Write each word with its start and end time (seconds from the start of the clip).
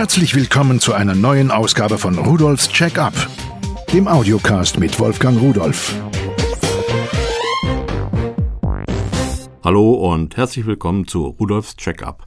Herzlich 0.00 0.34
willkommen 0.34 0.80
zu 0.80 0.94
einer 0.94 1.14
neuen 1.14 1.50
Ausgabe 1.50 1.98
von 1.98 2.16
Rudolfs 2.16 2.70
Check-up, 2.70 3.12
dem 3.92 4.08
Audiocast 4.08 4.78
mit 4.78 4.98
Wolfgang 4.98 5.38
Rudolf. 5.38 5.94
Hallo 9.62 9.92
und 9.92 10.38
herzlich 10.38 10.64
willkommen 10.64 11.06
zu 11.06 11.26
Rudolfs 11.26 11.76
Check-up. 11.76 12.26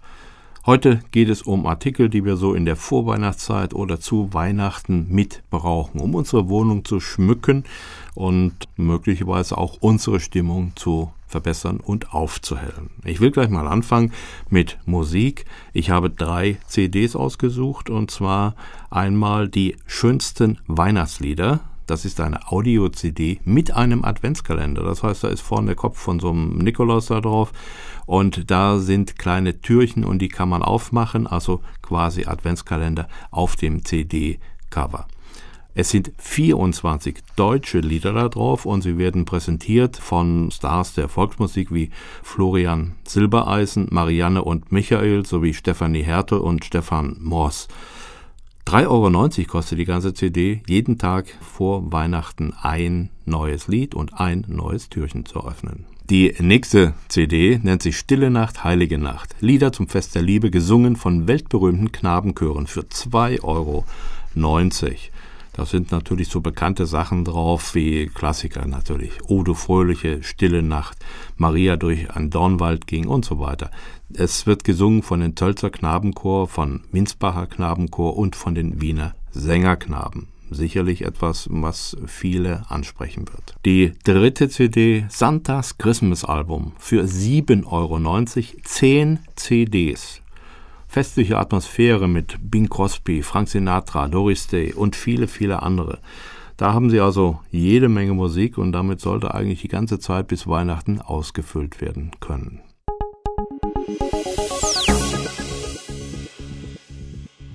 Heute 0.68 1.00
geht 1.10 1.30
es 1.30 1.42
um 1.42 1.66
Artikel, 1.66 2.10
die 2.10 2.24
wir 2.24 2.36
so 2.36 2.54
in 2.54 2.66
der 2.66 2.76
Vorweihnachtszeit 2.76 3.74
oder 3.74 4.00
zu 4.00 4.32
Weihnachten 4.36 5.08
mit 5.10 5.42
brauchen, 5.50 6.00
um 6.00 6.14
unsere 6.14 6.50
Wohnung 6.50 6.86
zu 6.86 7.00
schmücken 7.00 7.64
und 8.14 8.54
möglicherweise 8.76 9.58
auch 9.58 9.78
unsere 9.80 10.20
Stimmung 10.20 10.74
zu 10.76 11.12
verbessern 11.34 11.80
und 11.80 12.14
aufzuhellen. 12.14 12.92
Ich 13.04 13.20
will 13.20 13.32
gleich 13.32 13.50
mal 13.50 13.68
anfangen 13.68 14.14
mit 14.50 14.78
Musik. 14.86 15.46
Ich 15.74 15.90
habe 15.90 16.10
drei 16.10 16.58
CDs 16.68 17.16
ausgesucht 17.16 17.90
und 17.90 18.12
zwar 18.12 18.56
einmal 18.92 19.50
die 19.50 19.76
schönsten 19.88 20.60
Weihnachtslieder 20.68 21.62
das 21.86 22.06
ist 22.06 22.22
eine 22.22 22.50
Audio-CD 22.50 23.42
mit 23.44 23.76
einem 23.76 24.06
Adventskalender. 24.06 24.84
Das 24.84 25.04
heißt, 25.04 25.26
da 25.26 25.28
ist 25.28 25.42
vorne 25.42 25.68
der 25.68 25.76
Kopf 25.76 26.00
von 26.00 26.22
so 26.22 26.30
einem 26.30 26.58
Nikolaus 26.60 27.08
da 27.08 27.20
drauf 27.20 27.52
und 28.06 28.50
da 28.50 28.80
sind 28.80 29.20
kleine 29.20 29.60
Türchen 29.60 30.06
und 30.06 30.20
die 30.20 30.30
kann 30.30 30.48
man 30.48 30.64
aufmachen, 30.64 31.28
also 31.28 31.62
quasi 31.82 32.26
Adventskalender 32.26 33.10
auf 33.32 33.58
dem 33.58 33.84
CD-Cover. 33.84 35.08
Es 35.76 35.90
sind 35.90 36.12
24 36.20 37.18
deutsche 37.36 37.80
Lieder 37.80 38.14
da 38.14 38.30
drauf 38.30 38.66
und 38.68 38.84
sie 38.84 39.00
werden 39.00 39.26
präsentiert 39.26 39.98
von 39.98 40.52
Stars 40.52 40.94
der 40.94 41.10
Volksmusik 41.10 41.74
wie 41.74 41.90
Florian 42.22 42.94
Silbereisen, 43.08 43.88
Marianne 43.90 44.44
und 44.44 44.72
Michael 44.72 45.26
sowie 45.26 45.56
Stefanie 45.56 46.04
Hertel 46.04 46.38
und 46.38 46.64
Stefan 46.64 47.18
Moors. 47.20 47.68
3,90 48.68 48.88
Euro 48.88 49.48
kostet 49.48 49.80
die 49.80 49.86
ganze 49.86 50.14
CD, 50.14 50.62
jeden 50.68 51.00
Tag 51.00 51.26
vor 51.42 51.92
Weihnachten 51.92 52.54
ein 52.62 53.10
neues 53.26 53.68
Lied 53.68 53.96
und 53.96 54.14
ein 54.14 54.46
neues 54.48 54.90
Türchen 54.90 55.26
zu 55.26 55.44
öffnen. 55.46 55.86
Die 56.10 56.36
nächste 56.40 56.94
CD 57.08 57.60
nennt 57.64 57.82
sich 57.82 57.98
Stille 57.98 58.30
Nacht, 58.30 58.64
Heilige 58.64 59.00
Nacht. 59.00 59.36
Lieder 59.40 59.72
zum 59.72 59.88
Fest 59.88 60.14
der 60.14 60.22
Liebe, 60.22 60.52
gesungen 60.52 60.96
von 60.98 61.28
weltberühmten 61.28 61.92
Knabenchören 61.92 62.68
für 62.68 62.82
2,90 62.82 63.44
Euro. 63.44 63.86
Da 65.54 65.68
sind 65.68 65.92
natürlich 65.92 66.30
so 66.30 66.42
bekannte 66.42 66.88
Sachen 66.88 67.24
drauf 67.24 67.76
wie 67.76 68.08
Klassiker 68.08 68.66
natürlich. 68.66 69.12
Odo 69.28 69.54
Fröhliche, 69.54 70.24
Stille 70.24 70.64
Nacht, 70.64 70.98
Maria 71.38 71.78
durch 71.78 72.10
ein 72.10 72.32
Dornwald 72.32 72.88
ging 72.88 73.08
und 73.08 73.24
so 73.24 73.40
weiter. 73.40 73.70
Es 74.14 74.48
wird 74.48 74.64
gesungen 74.64 75.04
von 75.04 75.20
den 75.20 75.36
Tölzer 75.36 75.70
Knabenchor, 75.70 76.48
von 76.48 76.82
Minsbacher 76.92 77.46
Knabenchor 77.46 78.18
und 78.18 78.36
von 78.36 78.56
den 78.56 78.82
Wiener 78.82 79.14
Sängerknaben. 79.32 80.28
Sicherlich 80.50 81.04
etwas, 81.04 81.48
was 81.52 81.98
viele 82.06 82.66
ansprechen 82.70 83.28
wird. 83.28 83.56
Die 83.66 83.94
dritte 84.04 84.50
CD, 84.50 85.06
Santas 85.10 85.78
Christmas 85.78 86.26
Album, 86.26 86.74
für 86.78 87.04
7,90 87.04 87.66
Euro, 87.66 88.00
10 88.64 89.20
CDs 89.36 90.23
festliche 90.94 91.40
Atmosphäre 91.40 92.08
mit 92.08 92.38
Bing 92.52 92.70
Crosby, 92.70 93.24
Frank 93.24 93.50
Sinatra, 93.50 94.08
Doris 94.08 94.46
Day 94.46 94.74
und 94.74 94.96
viele, 94.96 95.28
viele 95.28 95.64
andere. 95.64 95.98
Da 96.56 96.72
haben 96.72 96.92
sie 96.92 97.00
also 97.00 97.40
jede 97.50 97.90
Menge 97.90 98.14
Musik 98.14 98.60
und 98.60 98.74
damit 98.74 99.02
sollte 99.02 99.34
eigentlich 99.34 99.64
die 99.64 99.70
ganze 99.70 99.98
Zeit 99.98 100.28
bis 100.28 100.46
Weihnachten 100.46 101.02
ausgefüllt 101.02 101.82
werden 101.82 102.12
können. 102.20 102.62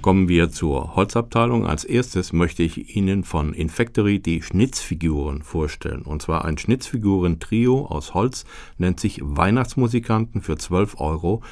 Kommen 0.02 0.28
wir 0.28 0.50
zur 0.50 0.96
Holzabteilung. 0.96 1.64
Als 1.64 1.84
erstes 1.84 2.32
möchte 2.32 2.64
ich 2.64 2.96
Ihnen 2.96 3.22
von 3.22 3.54
Infactory 3.54 4.18
die 4.18 4.42
Schnitzfiguren 4.42 5.42
vorstellen. 5.42 6.02
Und 6.02 6.22
zwar 6.22 6.44
ein 6.44 6.58
Schnitzfiguren-Trio 6.58 7.86
aus 7.86 8.14
Holz 8.14 8.46
nennt 8.78 8.98
sich 8.98 9.20
Weihnachtsmusikanten 9.22 10.42
für 10.42 10.54
12,90 10.54 10.98
Euro. 10.98 11.42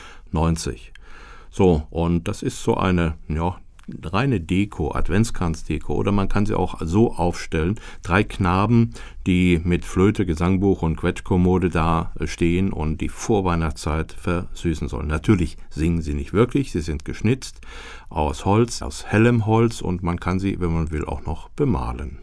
So, 1.56 1.86
und 1.88 2.28
das 2.28 2.42
ist 2.42 2.62
so 2.62 2.76
eine, 2.76 3.14
ja, 3.28 3.56
reine 4.02 4.40
Deko, 4.40 4.94
Adventskranzdeko 4.94 5.94
oder 5.94 6.12
man 6.12 6.28
kann 6.28 6.44
sie 6.44 6.54
auch 6.54 6.82
so 6.82 7.14
aufstellen. 7.14 7.80
Drei 8.02 8.24
Knaben, 8.24 8.92
die 9.26 9.62
mit 9.64 9.86
Flöte, 9.86 10.26
Gesangbuch 10.26 10.82
und 10.82 10.96
Quetschkommode 10.96 11.70
da 11.70 12.12
stehen 12.26 12.74
und 12.74 13.00
die 13.00 13.08
Vorweihnachtszeit 13.08 14.12
versüßen 14.12 14.88
sollen. 14.88 15.06
Natürlich 15.06 15.56
singen 15.70 16.02
sie 16.02 16.12
nicht 16.12 16.34
wirklich, 16.34 16.72
sie 16.72 16.82
sind 16.82 17.06
geschnitzt 17.06 17.62
aus 18.10 18.44
Holz, 18.44 18.82
aus 18.82 19.06
hellem 19.06 19.46
Holz 19.46 19.80
und 19.80 20.02
man 20.02 20.20
kann 20.20 20.38
sie, 20.38 20.60
wenn 20.60 20.74
man 20.74 20.90
will, 20.90 21.06
auch 21.06 21.24
noch 21.24 21.48
bemalen. 21.48 22.18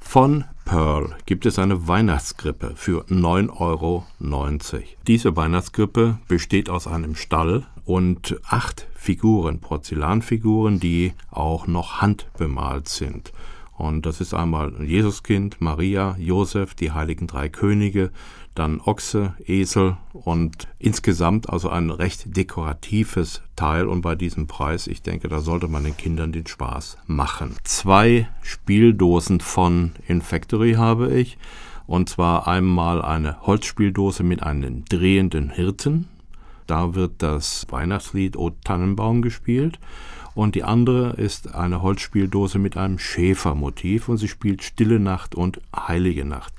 Von 0.00 0.44
Pearl 0.64 1.14
gibt 1.26 1.44
es 1.44 1.58
eine 1.58 1.86
Weihnachtskrippe 1.86 2.72
für 2.74 3.04
9,90 3.10 3.60
Euro. 3.60 4.06
Diese 5.06 5.36
Weihnachtskrippe 5.36 6.16
besteht 6.28 6.70
aus 6.70 6.86
einem 6.86 7.14
Stall 7.14 7.66
und 7.88 8.38
acht 8.46 8.86
Figuren, 8.94 9.60
Porzellanfiguren, 9.60 10.78
die 10.78 11.14
auch 11.30 11.66
noch 11.66 12.02
handbemalt 12.02 12.86
sind. 12.86 13.32
Und 13.78 14.04
das 14.04 14.20
ist 14.20 14.34
einmal 14.34 14.84
Jesuskind, 14.84 15.62
Maria, 15.62 16.14
Josef, 16.18 16.74
die 16.74 16.92
heiligen 16.92 17.26
drei 17.26 17.48
Könige, 17.48 18.10
dann 18.54 18.82
Ochse, 18.82 19.36
Esel 19.46 19.96
und 20.12 20.68
insgesamt 20.78 21.48
also 21.48 21.70
ein 21.70 21.88
recht 21.88 22.36
dekoratives 22.36 23.40
Teil. 23.56 23.86
Und 23.86 24.02
bei 24.02 24.16
diesem 24.16 24.48
Preis, 24.48 24.86
ich 24.86 25.00
denke, 25.00 25.28
da 25.28 25.40
sollte 25.40 25.68
man 25.68 25.84
den 25.84 25.96
Kindern 25.96 26.30
den 26.30 26.46
Spaß 26.46 26.98
machen. 27.06 27.56
Zwei 27.64 28.28
Spieldosen 28.42 29.40
von 29.40 29.92
Infactory 30.06 30.74
habe 30.74 31.14
ich. 31.14 31.38
Und 31.86 32.10
zwar 32.10 32.46
einmal 32.48 33.00
eine 33.00 33.40
Holzspieldose 33.46 34.24
mit 34.24 34.42
einem 34.42 34.84
drehenden 34.84 35.48
Hirten. 35.48 36.06
Da 36.68 36.94
wird 36.94 37.22
das 37.22 37.66
Weihnachtslied 37.70 38.36
O 38.36 38.50
Tannenbaum 38.50 39.22
gespielt 39.22 39.78
und 40.34 40.54
die 40.54 40.64
andere 40.64 41.14
ist 41.14 41.54
eine 41.54 41.82
Holzspieldose 41.82 42.58
mit 42.58 42.76
einem 42.76 42.98
Schäfermotiv 42.98 44.08
und 44.08 44.18
sie 44.18 44.28
spielt 44.28 44.62
Stille 44.62 45.00
Nacht 45.00 45.34
und 45.34 45.60
Heilige 45.74 46.26
Nacht. 46.26 46.52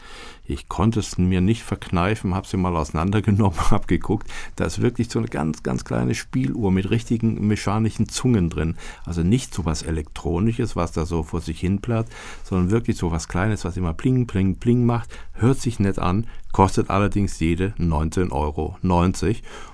Ich 0.50 0.68
konnte 0.68 1.00
es 1.00 1.20
mir 1.20 1.42
nicht 1.42 1.62
verkneifen, 1.62 2.34
habe 2.34 2.48
sie 2.48 2.58
mal 2.58 2.76
auseinandergenommen, 2.76 3.58
habe 3.72 3.86
geguckt. 3.86 4.28
Da 4.56 4.66
ist 4.66 4.82
wirklich 4.82 5.10
so 5.10 5.20
eine 5.20 5.28
ganz, 5.28 5.62
ganz 5.62 5.86
kleine 5.86 6.16
Spieluhr 6.16 6.72
mit 6.72 6.90
richtigen 6.90 7.48
mechanischen 7.48 8.10
Zungen 8.10 8.50
drin. 8.50 8.76
Also 9.06 9.22
nicht 9.22 9.54
so 9.54 9.64
was 9.64 9.84
Elektronisches, 9.84 10.76
was 10.76 10.92
da 10.92 11.06
so 11.06 11.22
vor 11.22 11.40
sich 11.40 11.60
hin 11.60 11.82
platt, 11.82 12.08
sondern 12.44 12.72
wirklich 12.72 12.98
so 12.98 13.12
was 13.12 13.28
Kleines, 13.28 13.64
was 13.64 13.78
immer 13.78 13.94
pling, 13.94 14.26
pling, 14.26 14.56
pling 14.56 14.86
macht. 14.88 15.10
Hört 15.34 15.60
sich 15.60 15.80
nett 15.80 16.00
an, 16.00 16.26
kostet 16.52 16.90
allerdings 16.90 17.40
jede 17.40 17.76
19,90 17.78 18.32
Euro. 18.32 18.76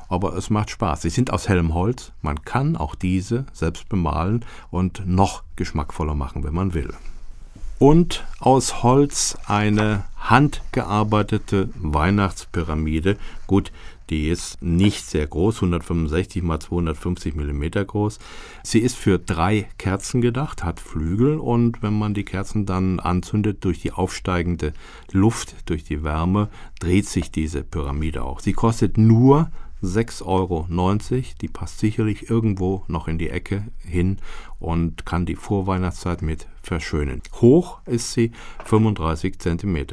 Aber 0.08 0.36
es 0.36 0.50
macht 0.50 0.70
Spaß. 0.70 1.02
Sie 1.02 1.10
sind 1.10 1.32
aus 1.32 1.50
hellem 1.50 1.74
Holz. 1.74 2.12
Man 2.22 2.44
kann 2.44 2.76
auch 2.76 2.96
diese 2.96 3.46
selbst 3.54 3.90
bemalen 3.90 4.46
und 4.72 5.06
noch 5.06 5.44
geschmackvoller 5.56 6.16
machen, 6.16 6.44
wenn 6.44 6.54
man 6.54 6.74
will 6.74 6.94
und 7.80 8.26
aus 8.40 8.84
Holz 8.84 9.38
eine 9.48 10.06
handgearbeitete 10.18 11.70
Weihnachtspyramide. 11.76 13.18
Gut, 13.48 13.72
die 14.10 14.30
ist 14.30 14.62
nicht 14.62 15.06
sehr 15.06 15.28
groß, 15.28 15.58
165 15.58 16.42
mal 16.44 16.60
250 16.60 17.36
mm 17.36 17.64
groß. 17.86 18.20
Sie 18.64 18.80
ist 18.80 18.96
für 18.96 19.20
drei 19.20 19.68
Kerzen 19.78 20.22
gedacht, 20.22 20.64
hat 20.64 20.80
Flügel 20.80 21.38
und 21.38 21.82
wenn 21.82 21.98
man 21.98 22.14
die 22.14 22.26
Kerzen 22.26 22.66
dann 22.66 23.00
anzündet 23.00 23.66
durch 23.66 23.82
die 23.82 23.92
aufsteigende 23.92 24.74
Luft, 25.12 25.56
durch 25.66 25.84
die 25.84 26.04
Wärme, 26.04 26.50
dreht 26.80 27.08
sich 27.08 27.32
diese 27.32 27.64
Pyramide 27.64 28.24
auch. 28.24 28.40
Sie 28.40 28.54
kostet 28.54 28.98
nur 28.98 29.50
6,90 29.86 30.26
Euro. 30.26 30.68
Die 31.42 31.48
passt 31.48 31.80
sicherlich 31.80 32.30
irgendwo 32.30 32.84
noch 32.88 33.08
in 33.08 33.18
die 33.18 33.30
Ecke 33.30 33.66
hin 33.80 34.18
und 34.60 35.06
kann 35.06 35.26
die 35.26 35.36
Vorweihnachtszeit 35.36 36.22
mit 36.22 36.48
verschönen. 36.62 37.22
Hoch 37.42 37.80
ist 37.86 38.14
sie 38.14 38.32
35 38.66 39.40
cm. 39.40 39.86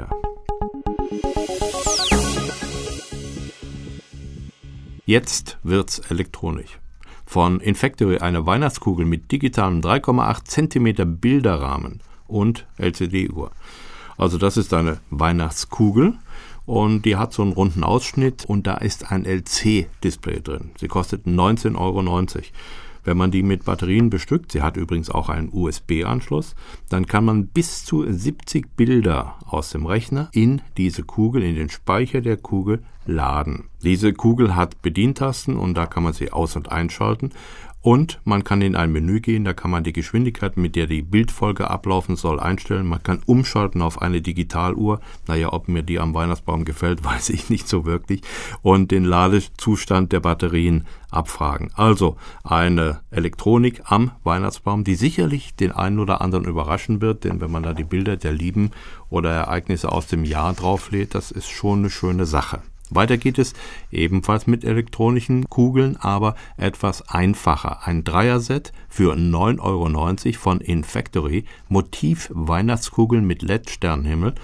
Jetzt 5.05 5.58
wird's 5.62 5.99
elektronisch. 6.11 6.78
Von 7.26 7.61
Infactory 7.61 8.19
eine 8.19 8.46
Weihnachtskugel 8.46 9.05
mit 9.05 9.32
digitalem 9.32 9.81
3,8 9.81 10.44
cm 10.44 11.19
Bilderrahmen 11.19 12.00
und 12.26 12.66
LCD-Uhr. 12.78 13.50
Also 14.16 14.38
das 14.38 14.56
ist 14.56 14.72
eine 14.75 15.00
Weihnachtskugel 15.11 16.19
und 16.67 17.05
die 17.05 17.17
hat 17.17 17.32
so 17.32 17.43
einen 17.43 17.53
runden 17.53 17.85
Ausschnitt 17.85 18.44
und 18.44 18.67
da 18.67 18.75
ist 18.75 19.11
ein 19.11 19.25
LC-Display 19.25 20.41
drin. 20.41 20.70
Sie 20.79 20.88
kostet 20.88 21.26
19,90 21.26 21.76
Euro. 21.76 22.03
Wenn 23.05 23.17
man 23.17 23.32
die 23.32 23.43
mit 23.43 23.64
Batterien 23.64 24.11
bestückt, 24.11 24.53
sie 24.53 24.62
hat 24.62 24.76
übrigens 24.76 25.11
auch 25.11 25.29
einen 25.29 25.50
USB-Anschluss, 25.53 26.55
dann 26.88 27.06
kann 27.06 27.25
man 27.25 27.49
bis 27.49 27.85
zu 27.85 28.05
70 28.09 28.76
Bilder 28.76 29.37
aus 29.44 29.70
dem 29.70 29.87
Rechner 29.87 30.29
in 30.32 30.62
diese 30.76 31.03
Kugel, 31.03 31.43
in 31.43 31.56
den 31.56 31.69
Speicher 31.69 32.20
der 32.20 32.37
Kugel 32.37 32.85
laden. 33.05 33.64
Diese 33.82 34.12
Kugel 34.12 34.55
hat 34.55 34.82
Bedientasten 34.82 35.56
und 35.56 35.75
da 35.75 35.87
kann 35.87 36.05
man 36.05 36.12
sie 36.12 36.31
aus- 36.31 36.55
und 36.55 36.70
einschalten 36.70 37.32
Und 37.82 38.20
man 38.25 38.44
kann 38.44 38.62
in 38.62 38.76
ein 38.76 38.93
Menü 38.93 39.20
gehen, 39.20 39.44
da 39.44 39.52
kann 39.52 39.73
man 39.73 39.82
die 39.82 39.93
Geschwindigkeit, 39.93 40.56
mit 40.56 40.76
der 40.76 40.87
die 40.87 41.02
Bildfolge 41.02 41.69
ablaufen 41.69 42.14
soll, 42.14 42.38
einstellen. 42.38 42.87
Man 42.87 43.02
kann 43.02 43.23
umschalten 43.26 43.82
auf 43.82 44.00
eine 44.00 44.23
Digitaluhr. 44.23 45.00
Naja, 45.26 45.52
ob 45.52 45.67
mir 45.67 45.82
die 45.82 45.99
am 45.99 46.14
Weihnachtsbaum 46.14 46.64
gefällt, 46.64 47.05
weiß 47.05 47.31
ich 47.31 47.50
nicht 47.50 47.69
so 47.69 47.84
wirklich. 47.84 48.23
Und 48.62 48.93
den 48.93 49.05
Ladezustand 49.05 50.12
der 50.12 50.20
Batterien 50.20 50.87
abfragen. 51.11 51.70
Also 51.75 52.17
eine 52.44 53.00
Elektronik 53.11 53.82
am 53.85 54.12
Weihnachtsbaum, 54.23 54.85
die 54.85 54.94
sicherlich 54.94 55.56
den 55.56 55.73
einen 55.73 55.99
oder 55.99 56.20
anderen 56.20 56.44
überraschen 56.44 57.00
wird, 57.00 57.25
denn 57.25 57.40
wenn 57.40 57.50
man 57.50 57.64
da 57.64 57.75
die 57.75 57.85
Bilder 57.85 58.17
der 58.17 58.32
Lieben 58.32 58.70
oder 59.11 59.31
Ereignisse 59.31 59.90
aus 59.90 60.06
dem 60.06 60.25
Jahr 60.25 60.52
drauflädt, 60.52 61.17
das 61.17 61.32
ist 61.32 61.50
schon 61.50 61.81
eine 61.81 61.90
schöne 61.90 62.26
Sache. 62.26 62.62
Weiter 62.94 63.16
geht 63.16 63.38
es 63.38 63.54
ebenfalls 63.90 64.46
mit 64.46 64.64
elektronischen 64.64 65.48
Kugeln, 65.48 65.96
aber 65.96 66.34
etwas 66.56 67.08
einfacher. 67.08 67.86
Ein 67.86 68.04
Dreierset 68.04 68.72
für 68.88 69.14
9,90 69.14 69.60
Euro 69.60 70.38
von 70.38 70.60
Infactory, 70.60 71.44
Motiv 71.68 72.30
Weihnachtskugeln 72.32 73.26
mit 73.26 73.42
LED-Sternenhimmel. 73.42 74.34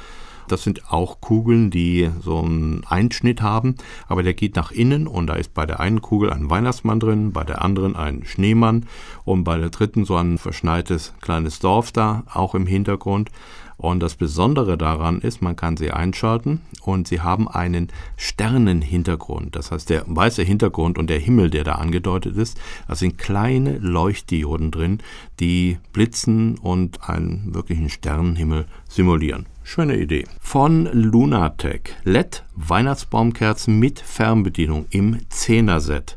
Das 0.49 0.63
sind 0.63 0.91
auch 0.91 1.21
Kugeln, 1.21 1.71
die 1.71 2.11
so 2.21 2.39
einen 2.39 2.85
Einschnitt 2.87 3.43
haben, 3.43 3.77
aber 4.09 4.23
der 4.23 4.35
geht 4.35 4.57
nach 4.57 4.71
innen 4.71 5.07
und 5.07 5.27
da 5.29 5.35
ist 5.35 5.55
bei 5.55 5.67
der 5.67 5.81
einen 5.81 6.03
Kugel 6.03 6.33
ein 6.33 6.51
Weihnachtsmann 6.51 7.01
drin, 7.01 7.33
bei 7.33 7.45
der 7.45 7.63
anderen 7.63 7.97
ein 7.97 8.25
Schneemann 8.25 8.87
und 9.25 9.45
bei 9.45 9.59
der 9.59 9.71
dritten 9.71 10.05
so 10.05 10.17
ein 10.17 10.39
verschneites 10.39 11.15
kleines 11.21 11.59
Dorf 11.59 11.93
da, 11.93 12.25
auch 12.33 12.55
im 12.55 12.67
Hintergrund. 12.67 13.31
Und 13.79 14.01
das 14.01 14.17
Besondere 14.17 14.77
daran 14.77 15.21
ist, 15.21 15.41
man 15.41 15.55
kann 15.55 15.77
sie 15.77 15.93
einschalten 15.93 16.63
und 16.83 17.07
sie 17.07 17.21
haben 17.21 17.47
einen 17.49 17.89
Sternenhintergrund. 18.17 19.55
Das 19.55 19.71
heißt, 19.71 19.89
der 19.89 20.03
weiße 20.05 20.43
Hintergrund 20.43 20.99
und 20.99 21.09
der 21.09 21.21
Himmel, 21.21 21.49
der 21.49 21.63
da 21.63 21.77
angedeutet 21.77 22.37
ist, 22.37 22.59
da 22.89 22.97
sind 22.97 23.19
kleine 23.19 23.79
Leuchtdioden 23.79 24.73
drin, 24.73 24.99
die 25.39 25.79
blitzen 25.93 26.59
und 26.59 27.09
einen 27.09 27.55
wirklichen 27.55 27.89
Sternenhimmel 27.89 28.67
simulieren. 28.89 29.47
Schöne 29.71 29.99
Idee. 29.99 30.25
Von 30.41 30.87
Lunatec. 30.87 31.95
LED 32.05 32.43
Weihnachtsbaumkerzen 32.55 33.79
mit 33.79 34.01
Fernbedienung 34.01 34.87
im 34.89 35.19
10er-Set. 35.31 36.17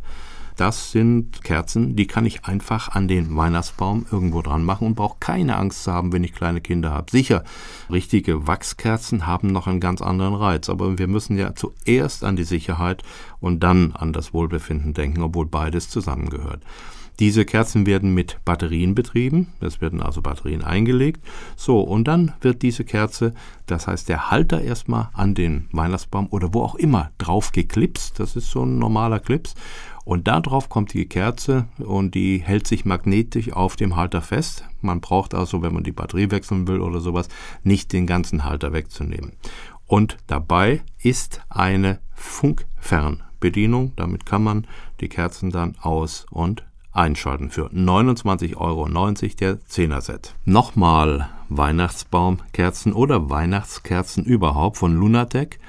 Das 0.56 0.94
sind 0.94 1.44
Kerzen, 1.44 1.98
die 1.98 2.08
kann 2.08 2.26
ich 2.26 2.46
einfach 2.46 2.88
an 2.88 3.10
den 3.10 3.36
Weihnachtsbaum 3.36 4.06
irgendwo 4.10 4.42
dran 4.42 4.64
machen 4.64 4.88
und 4.88 4.96
brauche 4.96 5.18
keine 5.20 5.58
Angst 5.58 5.84
zu 5.84 5.92
haben, 5.92 6.14
wenn 6.14 6.24
ich 6.24 6.32
kleine 6.32 6.62
Kinder 6.62 6.92
habe. 6.92 7.12
Sicher, 7.12 7.44
richtige 7.90 8.48
Wachskerzen 8.48 9.28
haben 9.28 9.50
noch 9.50 9.68
einen 9.68 9.82
ganz 9.82 10.02
anderen 10.02 10.36
Reiz, 10.36 10.70
aber 10.70 10.98
wir 10.98 11.08
müssen 11.10 11.38
ja 11.38 11.54
zuerst 11.54 12.24
an 12.24 12.38
die 12.38 12.46
Sicherheit 12.46 13.04
und 13.42 13.64
dann 13.64 13.92
an 13.92 14.14
das 14.14 14.34
Wohlbefinden 14.34 14.94
denken, 14.94 15.24
obwohl 15.24 15.46
beides 15.46 15.90
zusammengehört. 15.90 16.64
Diese 17.22 17.46
Kerzen 17.46 17.86
werden 17.86 18.16
mit 18.16 18.40
Batterien 18.46 18.96
betrieben, 18.96 19.54
es 19.60 19.80
werden 19.80 20.02
also 20.02 20.24
Batterien 20.24 20.64
eingelegt. 20.64 21.24
So, 21.56 21.80
und 21.80 22.08
dann 22.08 22.34
wird 22.42 22.64
diese 22.64 22.84
Kerze, 22.84 23.36
das 23.68 23.86
heißt 23.86 24.10
der 24.10 24.32
Halter 24.32 24.60
erstmal 24.60 25.10
an 25.14 25.36
den 25.36 25.70
Weihnachtsbaum 25.72 26.30
oder 26.32 26.52
wo 26.56 26.64
auch 26.64 26.74
immer 26.74 27.12
drauf 27.20 27.52
geklipst, 27.52 28.20
das 28.20 28.36
ist 28.36 28.50
so 28.50 28.66
ein 28.66 28.80
normaler 28.80 29.20
Clips, 29.20 29.54
und 30.04 30.28
darauf 30.28 30.68
kommt 30.68 30.94
die 30.94 31.06
Kerze 31.06 31.68
und 31.78 32.16
die 32.16 32.40
hält 32.40 32.66
sich 32.66 32.86
magnetisch 32.86 33.54
auf 33.54 33.76
dem 33.76 33.96
Halter 33.96 34.24
fest. 34.24 34.66
Man 34.82 35.00
braucht 35.00 35.36
also, 35.36 35.62
wenn 35.62 35.76
man 35.76 35.84
die 35.84 35.92
Batterie 35.92 36.32
wechseln 36.32 36.68
will 36.68 36.82
oder 36.82 37.02
sowas, 37.02 37.28
nicht 37.62 37.94
den 37.94 38.08
ganzen 38.08 38.46
Halter 38.46 38.74
wegzunehmen. 38.74 39.34
Und 39.86 40.18
dabei 40.26 40.82
ist 40.98 41.42
eine 41.50 42.00
Funkfernbedienung. 42.16 43.94
Damit 43.96 44.26
kann 44.26 44.42
man 44.42 44.66
die 45.02 45.08
Kerzen 45.08 45.52
dann 45.52 45.78
aus- 45.80 46.26
und 46.32 46.66
einschalten 46.94 47.50
für 47.50 47.68
29,90 47.68 48.56
Euro 48.58 48.88
der 48.88 49.60
10er-Set. 49.60 50.36
Nochmal 50.46 51.30
Weihnachtsbaumkerzen 51.50 52.94
oder 52.94 53.30
Weihnachtskerzen 53.30 54.24
überhaupt 54.24 54.78
von 54.78 54.96
Lunatec. 54.96 55.60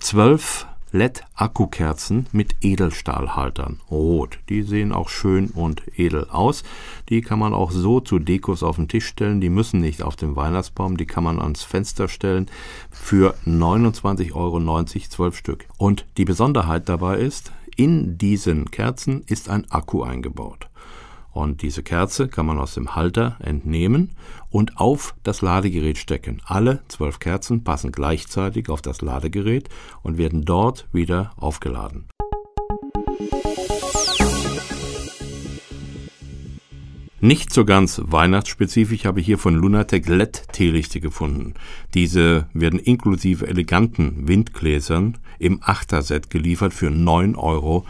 12 0.00 0.66
LED-Akkukerzen 0.94 2.26
mit 2.30 2.54
Edelstahlhaltern. 2.60 3.80
Rot. 3.90 4.38
Die 4.48 4.62
sehen 4.62 4.92
auch 4.92 5.08
schön 5.08 5.48
und 5.48 5.82
edel 5.98 6.28
aus. 6.30 6.62
Die 7.08 7.20
kann 7.20 7.40
man 7.40 7.52
auch 7.52 7.72
so 7.72 7.98
zu 7.98 8.20
Dekos 8.20 8.62
auf 8.62 8.76
den 8.76 8.86
Tisch 8.86 9.06
stellen. 9.06 9.40
Die 9.40 9.48
müssen 9.48 9.80
nicht 9.80 10.02
auf 10.04 10.14
den 10.14 10.36
Weihnachtsbaum. 10.36 10.96
Die 10.96 11.06
kann 11.06 11.24
man 11.24 11.40
ans 11.40 11.64
Fenster 11.64 12.06
stellen. 12.06 12.46
Für 12.92 13.34
29,90 13.44 14.34
Euro 14.34 14.84
12 14.84 15.36
Stück. 15.36 15.66
Und 15.78 16.06
die 16.16 16.24
Besonderheit 16.24 16.88
dabei 16.88 17.18
ist, 17.18 17.50
in 17.76 18.18
diesen 18.18 18.70
Kerzen 18.70 19.22
ist 19.26 19.48
ein 19.48 19.70
Akku 19.70 20.02
eingebaut. 20.02 20.68
Und 21.32 21.62
diese 21.62 21.82
Kerze 21.82 22.28
kann 22.28 22.46
man 22.46 22.58
aus 22.58 22.74
dem 22.74 22.94
Halter 22.94 23.36
entnehmen 23.40 24.12
und 24.50 24.78
auf 24.78 25.16
das 25.24 25.42
Ladegerät 25.42 25.98
stecken. 25.98 26.40
Alle 26.46 26.82
zwölf 26.86 27.18
Kerzen 27.18 27.64
passen 27.64 27.90
gleichzeitig 27.90 28.68
auf 28.68 28.82
das 28.82 29.02
Ladegerät 29.02 29.68
und 30.02 30.16
werden 30.16 30.44
dort 30.44 30.86
wieder 30.92 31.32
aufgeladen. 31.36 32.06
Nicht 37.24 37.54
so 37.54 37.64
ganz 37.64 38.02
weihnachtsspezifisch 38.04 39.06
habe 39.06 39.18
ich 39.18 39.24
hier 39.24 39.38
von 39.38 39.54
Lunatec 39.54 40.06
LED-Teelichte 40.06 41.00
gefunden. 41.00 41.54
Diese 41.94 42.48
werden 42.52 42.78
inklusive 42.78 43.46
eleganten 43.46 44.28
Windgläsern 44.28 45.16
im 45.38 45.60
Achterset 45.62 46.28
geliefert 46.28 46.74
für 46.74 46.88
9,90 46.88 47.36
Euro. 47.38 47.86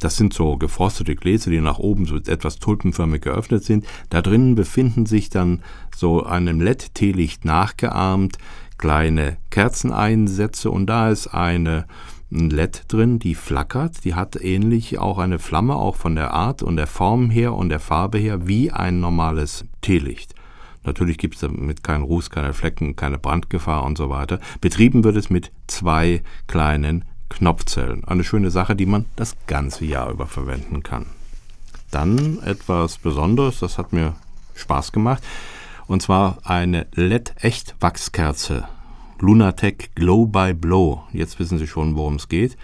Das 0.00 0.16
sind 0.18 0.34
so 0.34 0.58
gefrostete 0.58 1.16
Gläser, 1.16 1.50
die 1.50 1.62
nach 1.62 1.78
oben 1.78 2.04
so 2.04 2.16
etwas 2.16 2.58
tulpenförmig 2.58 3.22
geöffnet 3.22 3.64
sind. 3.64 3.86
Da 4.10 4.20
drinnen 4.20 4.54
befinden 4.54 5.06
sich 5.06 5.30
dann 5.30 5.62
so 5.96 6.24
einem 6.24 6.60
LED-Teelicht 6.60 7.46
nachgeahmt 7.46 8.36
kleine 8.76 9.38
Kerzeneinsätze 9.48 10.70
und 10.70 10.88
da 10.88 11.08
ist 11.08 11.28
eine 11.28 11.86
ein 12.34 12.50
LED 12.50 12.84
drin, 12.88 13.18
die 13.18 13.34
flackert. 13.34 14.04
Die 14.04 14.14
hat 14.14 14.36
ähnlich 14.36 14.98
auch 14.98 15.18
eine 15.18 15.38
Flamme, 15.38 15.76
auch 15.76 15.96
von 15.96 16.14
der 16.14 16.32
Art 16.32 16.62
und 16.62 16.76
der 16.76 16.86
Form 16.86 17.30
her 17.30 17.54
und 17.54 17.68
der 17.68 17.80
Farbe 17.80 18.18
her, 18.18 18.46
wie 18.46 18.70
ein 18.70 19.00
normales 19.00 19.64
Teelicht. 19.80 20.34
Natürlich 20.82 21.16
gibt 21.16 21.36
es 21.36 21.40
damit 21.40 21.82
keinen 21.82 22.02
Ruß, 22.02 22.28
keine 22.30 22.52
Flecken, 22.52 22.94
keine 22.96 23.18
Brandgefahr 23.18 23.84
und 23.84 23.96
so 23.96 24.10
weiter. 24.10 24.38
Betrieben 24.60 25.02
wird 25.02 25.16
es 25.16 25.30
mit 25.30 25.50
zwei 25.66 26.22
kleinen 26.46 27.04
Knopfzellen. 27.30 28.04
Eine 28.04 28.24
schöne 28.24 28.50
Sache, 28.50 28.76
die 28.76 28.86
man 28.86 29.06
das 29.16 29.36
ganze 29.46 29.86
Jahr 29.86 30.10
über 30.10 30.26
verwenden 30.26 30.82
kann. 30.82 31.06
Dann 31.90 32.38
etwas 32.42 32.98
Besonderes, 32.98 33.60
das 33.60 33.78
hat 33.78 33.92
mir 33.92 34.14
Spaß 34.54 34.92
gemacht, 34.92 35.22
und 35.86 36.02
zwar 36.02 36.38
eine 36.44 36.86
LED-Echtwachskerze 36.94 38.68
Lunatec 39.20 39.94
Glow 39.94 40.26
by 40.26 40.54
Blow. 40.54 41.02
Jetzt 41.12 41.38
wissen 41.38 41.58
Sie 41.58 41.66
schon, 41.66 41.96
worum 41.96 42.16
es 42.16 42.28
geht. 42.28 42.56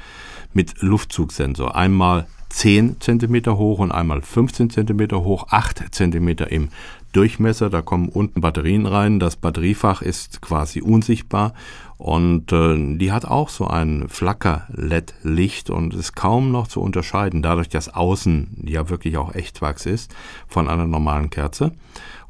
Mit 0.52 0.80
Luftzugsensor. 0.82 1.76
Einmal 1.76 2.26
10 2.50 2.96
cm 3.00 3.46
hoch 3.56 3.78
und 3.78 3.92
einmal 3.92 4.22
15 4.22 4.70
cm 4.70 5.12
hoch, 5.12 5.46
8 5.50 5.94
cm 5.94 6.28
im 6.48 6.68
Durchmesser. 7.12 7.70
Da 7.70 7.82
kommen 7.82 8.08
unten 8.08 8.40
Batterien 8.40 8.86
rein. 8.86 9.20
Das 9.20 9.36
Batteriefach 9.36 10.02
ist 10.02 10.40
quasi 10.40 10.80
unsichtbar 10.80 11.54
und 12.00 12.50
äh, 12.50 12.96
die 12.96 13.12
hat 13.12 13.26
auch 13.26 13.50
so 13.50 13.66
ein 13.66 14.08
Flacker-LED-Licht 14.08 15.68
und 15.68 15.92
ist 15.92 16.16
kaum 16.16 16.50
noch 16.50 16.66
zu 16.66 16.80
unterscheiden, 16.80 17.42
dadurch, 17.42 17.68
dass 17.68 17.90
außen 17.90 18.64
ja 18.64 18.88
wirklich 18.88 19.18
auch 19.18 19.34
Echtwachs 19.34 19.84
ist 19.84 20.14
von 20.48 20.66
einer 20.66 20.86
normalen 20.86 21.28
Kerze. 21.28 21.72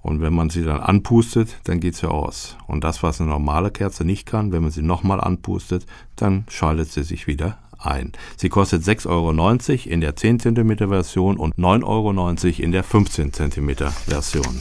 Und 0.02 0.22
wenn 0.22 0.34
man 0.34 0.50
sie 0.50 0.64
dann 0.64 0.80
anpustet, 0.80 1.58
dann 1.64 1.78
geht 1.78 1.94
sie 1.94 2.10
aus. 2.10 2.56
Und 2.66 2.82
das, 2.82 3.04
was 3.04 3.20
eine 3.20 3.30
normale 3.30 3.70
Kerze 3.70 4.04
nicht 4.04 4.26
kann, 4.26 4.50
wenn 4.50 4.62
man 4.62 4.72
sie 4.72 4.82
nochmal 4.82 5.20
anpustet, 5.20 5.86
dann 6.16 6.46
schaltet 6.48 6.90
sie 6.90 7.04
sich 7.04 7.28
wieder 7.28 7.58
ein. 7.80 8.12
Sie 8.36 8.48
kostet 8.48 8.82
6,90 8.82 9.08
Euro 9.08 9.90
in 9.90 10.00
der 10.00 10.16
10 10.16 10.40
cm 10.40 10.76
Version 10.88 11.36
und 11.36 11.56
9,90 11.56 11.84
Euro 11.84 12.62
in 12.62 12.72
der 12.72 12.84
15 12.84 13.32
cm 13.32 13.76
Version. 14.06 14.60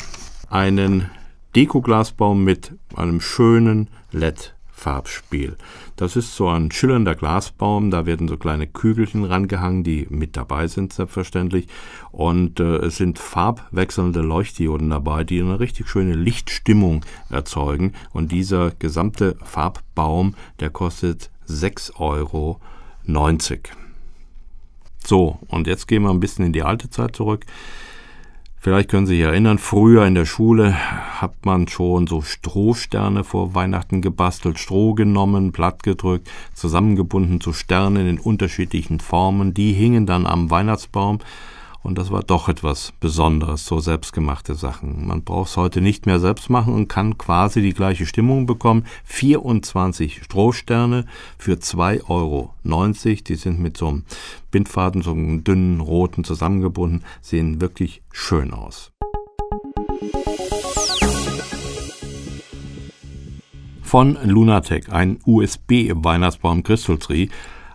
Einen 0.49 1.09
Dekoglasbaum 1.55 2.43
mit 2.43 2.73
einem 2.95 3.21
schönen 3.21 3.89
LED 4.11 4.53
Farbspiel. 4.79 5.57
Das 5.97 6.15
ist 6.15 6.35
so 6.35 6.47
ein 6.47 6.71
schillernder 6.71 7.13
Glasbaum, 7.13 7.91
da 7.91 8.05
werden 8.05 8.27
so 8.27 8.37
kleine 8.37 8.65
Kügelchen 8.65 9.25
rangehangen, 9.25 9.83
die 9.83 10.07
mit 10.09 10.37
dabei 10.37 10.67
sind, 10.67 10.93
selbstverständlich. 10.93 11.67
Und 12.11 12.59
äh, 12.59 12.77
es 12.77 12.97
sind 12.97 13.19
farbwechselnde 13.19 14.21
Leuchtdioden 14.21 14.89
dabei, 14.89 15.23
die 15.23 15.41
eine 15.41 15.59
richtig 15.59 15.89
schöne 15.89 16.13
Lichtstimmung 16.13 17.05
erzeugen. 17.29 17.93
Und 18.13 18.31
dieser 18.31 18.71
gesamte 18.71 19.35
Farbbaum, 19.43 20.35
der 20.59 20.69
kostet 20.69 21.29
6,90 21.47 21.99
Euro. 21.99 22.61
So, 25.05 25.39
und 25.47 25.67
jetzt 25.67 25.87
gehen 25.87 26.03
wir 26.03 26.09
ein 26.09 26.19
bisschen 26.19 26.45
in 26.45 26.53
die 26.53 26.63
alte 26.63 26.89
Zeit 26.89 27.15
zurück. 27.15 27.45
Vielleicht 28.61 28.89
können 28.89 29.07
Sie 29.07 29.15
sich 29.15 29.23
erinnern, 29.23 29.57
früher 29.57 30.05
in 30.05 30.15
der 30.15 30.25
Schule 30.25 30.75
hat 31.21 31.45
man 31.45 31.69
schon 31.69 32.07
so 32.07 32.21
Strohsterne 32.21 33.23
vor 33.23 33.55
Weihnachten 33.55 34.01
gebastelt, 34.01 34.59
Stroh 34.59 34.93
genommen, 34.93 35.53
platt 35.53 35.81
gedrückt, 35.81 36.29
zusammengebunden 36.53 37.39
zu 37.39 37.53
Sternen 37.53 38.05
in 38.05 38.19
unterschiedlichen 38.19 38.99
Formen. 38.99 39.53
Die 39.53 39.71
hingen 39.71 40.05
dann 40.05 40.25
am 40.25 40.51
Weihnachtsbaum 40.51 41.19
Und 41.81 41.97
das 41.97 42.11
war 42.11 42.23
doch 42.23 42.49
etwas 42.49 42.91
Besonderes, 42.99 43.65
so 43.65 43.79
selbstgemachte 43.79 44.55
Sachen. 44.55 45.07
Man 45.07 45.23
braucht 45.23 45.51
es 45.51 45.57
heute 45.57 45.81
nicht 45.81 46.05
mehr 46.05 46.19
selbst 46.19 46.49
machen 46.49 46.73
und 46.73 46.89
kann 46.89 47.17
quasi 47.17 47.61
die 47.61 47.73
gleiche 47.73 48.05
Stimmung 48.05 48.45
bekommen. 48.45 48.85
24 49.05 50.23
Strohsterne 50.23 51.05
für 51.37 51.53
2,90 51.53 52.09
Euro. 52.09 52.53
Die 53.27 53.35
sind 53.35 53.59
mit 53.59 53.77
so 53.77 53.87
einem 53.87 54.03
Bindfaden, 54.51 55.01
so 55.01 55.11
einem 55.11 55.43
dünnen 55.43 55.79
roten 55.79 56.23
zusammengebunden, 56.23 57.03
sehen 57.21 57.61
wirklich 57.61 58.01
schön 58.11 58.53
aus. 58.53 58.91
Von 63.81 64.19
Lunatec, 64.23 64.91
ein 64.91 65.19
USB-Weihnachtsbaum 65.25 66.61
Crystal 66.61 66.99
Tree, 66.99 67.29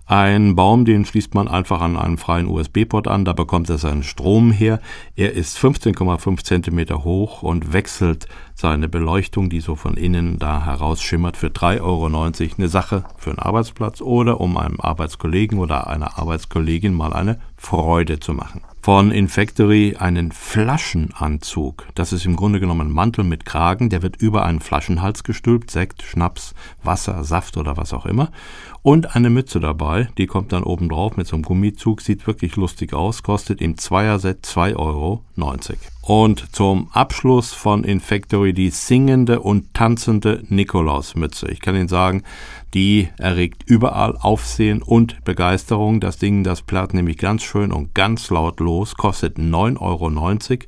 ein 0.07 0.55
Baum, 0.55 0.85
den 0.85 1.07
schließt 1.07 1.35
man 1.35 1.49
einfach 1.49 1.81
an 1.81 1.97
einen 1.97 2.19
freien 2.19 2.47
USB-Port 2.47 3.09
an, 3.09 3.25
da 3.25 3.33
bekommt 3.33 3.71
er 3.71 3.79
seinen 3.79 4.03
Strom 4.03 4.51
her. 4.51 4.81
Er 5.17 5.33
ist 5.33 5.57
15,5 5.57 6.45
Zentimeter 6.45 7.05
hoch 7.05 7.43
und 7.43 7.73
wechselt 7.73 8.29
seine 8.55 8.89
Beleuchtung, 8.89 9.49
die 9.49 9.61
so 9.61 9.77
von 9.77 9.97
innen 9.97 10.39
da 10.39 10.67
herausschimmert, 10.67 11.39
für 11.39 11.49
3,90 11.49 11.81
Euro. 11.81 12.05
Eine 12.05 12.69
Sache 12.69 13.05
für 13.17 13.31
einen 13.31 13.39
Arbeitsplatz 13.39 14.03
oder 14.03 14.41
um 14.41 14.59
einem 14.59 14.79
Arbeitskollegen 14.79 15.59
oder 15.59 15.87
einer 15.87 16.19
Arbeitskollegin 16.19 16.93
mal 16.93 17.15
eine 17.15 17.41
Freude 17.57 18.21
zu 18.21 18.35
machen 18.35 18.61
von 18.85 19.13
Infactory 19.13 19.97
einen 19.99 20.31
Flaschenanzug. 20.31 21.87
Das 21.95 22.13
ist 22.13 22.27
im 22.27 22.37
Grunde 22.37 22.61
genommen 22.61 22.89
ein 22.89 22.93
Mantel 22.93 23.25
mit 23.25 23.47
Kragen, 23.47 23.89
der 23.89 24.03
wird 24.03 24.21
über 24.21 24.45
einen 24.45 24.61
Flaschenhals 24.61 25.25
gestülpt, 25.25 25.71
Sekt, 25.71 26.03
Schnaps, 26.03 26.53
Wasser, 26.83 27.25
Saft 27.25 27.57
oder 27.57 27.79
was 27.79 27.95
auch 27.95 28.05
immer. 28.05 28.31
Und 28.83 29.17
eine 29.17 29.31
Mütze 29.31 29.59
dabei, 29.59 30.09
die 30.19 30.27
kommt 30.27 30.53
dann 30.53 30.65
oben 30.65 30.91
drauf 30.91 31.17
mit 31.17 31.27
so 31.27 31.35
einem 31.35 31.45
Gummizug, 31.45 32.03
sieht 32.03 32.27
wirklich 32.27 32.57
lustig 32.57 32.93
aus, 32.93 33.23
kostet 33.23 33.63
im 33.63 33.79
Zweierset 33.79 34.45
2,90 34.45 34.77
Euro. 34.77 35.23
Und 36.07 36.55
zum 36.55 36.91
Abschluss 36.93 37.55
von 37.55 37.83
Infactory 37.83 38.53
die 38.53 38.69
singende 38.69 39.41
und 39.41 39.73
tanzende 39.73 40.43
Nikolausmütze. 40.51 41.51
Ich 41.51 41.61
kann 41.61 41.75
Ihnen 41.75 41.89
sagen, 41.89 42.25
die 42.75 43.09
erregt 43.17 43.63
überall 43.65 44.15
Aufsehen 44.19 44.83
und 44.83 45.25
Begeisterung. 45.25 46.01
Das 46.01 46.19
Ding, 46.19 46.45
das 46.45 46.61
platt 46.61 46.93
nämlich 46.93 47.17
ganz 47.17 47.43
schön 47.43 47.73
und 47.73 47.95
ganz 47.95 48.29
laut 48.29 48.61
los, 48.61 48.97
kostet 48.97 49.39
9,90 49.39 49.81
Euro. 49.81 50.59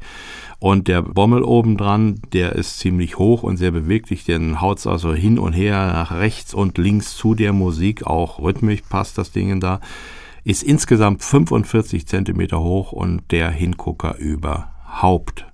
Und 0.58 0.88
der 0.88 1.02
Bommel 1.02 1.42
obendran, 1.42 2.18
der 2.32 2.52
ist 2.54 2.78
ziemlich 2.78 3.18
hoch 3.18 3.42
und 3.42 3.58
sehr 3.58 3.72
beweglich. 3.72 4.24
Den 4.24 4.62
haut's 4.62 4.86
also 4.86 5.12
hin 5.12 5.38
und 5.38 5.52
her 5.52 5.88
nach 5.88 6.12
rechts 6.12 6.54
und 6.54 6.78
links 6.78 7.14
zu 7.14 7.34
der 7.34 7.52
Musik. 7.52 8.06
Auch 8.06 8.38
rhythmisch 8.38 8.80
passt 8.88 9.18
das 9.18 9.32
Ding 9.32 9.60
da. 9.60 9.80
Ist 10.44 10.62
insgesamt 10.62 11.22
45 11.22 12.06
Zentimeter 12.06 12.60
hoch 12.60 12.92
und 12.92 13.30
der 13.32 13.50
Hingucker 13.50 14.16
über 14.16 14.70
Haupt. 14.86 15.46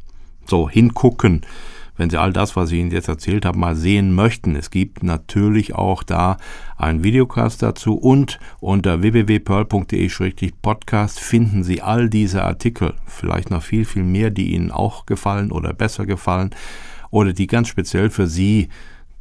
So, 0.47 0.69
hingucken. 0.69 1.43
Wenn 1.97 2.11
Sie 2.11 2.19
all 2.19 2.33
das, 2.33 2.57
was 2.57 2.73
ich 2.73 2.81
Ihnen 2.81 2.91
jetzt 2.91 3.07
erzählt 3.09 3.45
habe, 3.45 3.59
mal 3.59 3.77
sehen 3.77 4.15
möchten. 4.15 4.57
Es 4.57 4.71
gibt 4.71 5.03
natürlich 5.03 5.75
auch 5.75 6.03
da 6.03 6.39
einen 6.77 7.05
Videocast 7.05 7.63
dazu 7.63 7.95
und 7.95 8.39
unter 8.61 9.03
www.pearl.de-podcast 9.03 11.21
finden 11.21 11.65
Sie 11.65 11.83
all 11.83 12.09
diese 12.09 12.45
Artikel, 12.45 12.95
vielleicht 13.07 13.51
noch 13.51 13.63
viel, 13.63 13.85
viel 13.85 14.05
mehr, 14.05 14.31
die 14.31 14.55
Ihnen 14.55 14.71
auch 14.71 15.05
gefallen 15.07 15.53
oder 15.53 15.75
besser 15.75 16.07
gefallen 16.07 16.55
oder 17.11 17.35
die 17.35 17.47
ganz 17.47 17.69
speziell 17.69 18.09
für 18.09 18.27
Sie 18.27 18.71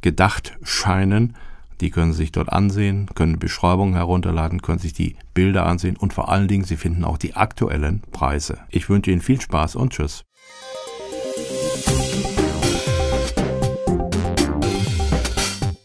gedacht 0.00 0.54
scheinen. 0.62 1.36
Die 1.82 1.90
können 1.90 2.12
sich 2.12 2.30
dort 2.30 2.52
ansehen, 2.52 3.08
können 3.12 3.40
Beschreibungen 3.40 3.94
herunterladen, 3.94 4.62
können 4.62 4.78
sich 4.78 4.92
die 4.92 5.16
Bilder 5.34 5.66
ansehen 5.66 5.96
und 5.96 6.12
vor 6.12 6.28
allen 6.28 6.46
Dingen, 6.46 6.62
Sie 6.62 6.76
finden 6.76 7.02
auch 7.02 7.18
die 7.18 7.34
aktuellen 7.34 8.02
Preise. 8.12 8.58
Ich 8.68 8.88
wünsche 8.88 9.10
Ihnen 9.10 9.20
viel 9.20 9.40
Spaß 9.40 9.74
und 9.74 9.92
Tschüss. 9.92 10.22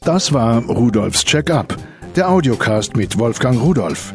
Das 0.01 0.31
war 0.33 0.63
Rudolfs 0.65 1.25
Check-up, 1.25 1.75
der 2.15 2.29
Audiocast 2.29 2.95
mit 2.95 3.17
Wolfgang 3.17 3.59
Rudolf. 3.59 4.13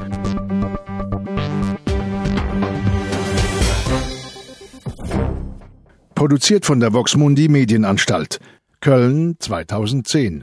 Produziert 6.15 6.65
von 6.65 6.79
der 6.79 6.93
Voxmundi 6.93 7.49
Medienanstalt, 7.49 8.39
Köln 8.81 9.35
2010. 9.41 10.41